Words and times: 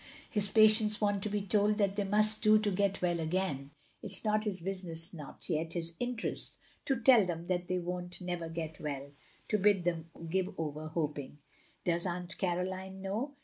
His 0.27 0.49
patients 0.49 0.99
want 0.99 1.21
to 1.21 1.29
be 1.29 1.43
told 1.43 1.79
what 1.79 1.95
they 1.95 2.01
mxist 2.03 2.41
do 2.41 2.57
to 2.57 2.71
get 2.71 3.03
well 3.03 3.19
again. 3.19 3.69
It 4.01 4.11
's 4.15 4.25
not 4.25 4.45
his 4.45 4.59
btisiness 4.63 5.13
nor 5.13 5.37
yet 5.47 5.73
his 5.73 5.93
interests 5.99 6.57
to 6.85 6.99
tell 6.99 7.23
them 7.23 7.45
that 7.49 7.67
they 7.67 7.77
won't 7.77 8.19
never 8.19 8.49
get 8.49 8.79
well— 8.81 9.11
to 9.49 9.59
bid 9.59 9.83
them 9.83 10.09
give 10.27 10.55
over 10.59 10.87
hoping 10.87 11.37
—""Does 11.85 12.05
Atmt 12.07 12.39
Caroline 12.39 13.03
know? 13.03 13.35